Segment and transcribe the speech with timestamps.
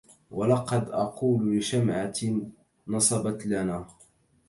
[0.31, 2.15] ولقد أقول لشمعة
[2.87, 3.87] نصبت لنا